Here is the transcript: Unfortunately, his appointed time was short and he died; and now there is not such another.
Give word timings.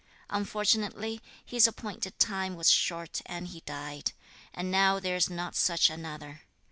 Unfortunately, 0.31 1.21
his 1.45 1.67
appointed 1.67 2.17
time 2.17 2.55
was 2.55 2.71
short 2.71 3.21
and 3.27 3.49
he 3.49 3.59
died; 3.67 4.13
and 4.51 4.71
now 4.71 4.99
there 4.99 5.15
is 5.15 5.29
not 5.29 5.55
such 5.55 5.91
another. 5.91 6.41